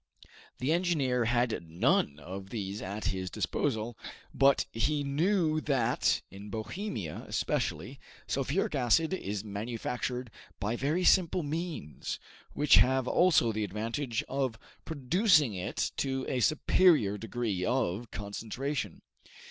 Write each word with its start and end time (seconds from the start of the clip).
The 0.57 0.71
engineer 0.73 1.25
had 1.25 1.69
none 1.69 2.17
of 2.17 2.49
these 2.49 2.81
at 2.81 3.05
his 3.13 3.29
disposal, 3.29 3.95
but 4.33 4.65
he 4.73 5.03
knew 5.03 5.61
that, 5.61 6.23
in 6.31 6.49
Bohemia 6.49 7.23
especially, 7.27 7.99
sulphuric 8.25 8.73
acid 8.73 9.13
is 9.13 9.43
manufactured 9.43 10.31
by 10.59 10.75
very 10.75 11.03
simple 11.03 11.43
means, 11.43 12.17
which 12.53 12.77
have 12.77 13.07
also 13.07 13.51
the 13.51 13.63
advantage 13.63 14.23
of 14.27 14.57
producing 14.85 15.53
it 15.53 15.91
to 15.97 16.25
a 16.27 16.39
superior 16.39 17.19
degree 17.19 17.63
of 17.63 18.09
concentration. 18.09 19.03